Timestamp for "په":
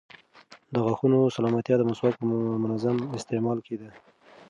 2.19-2.25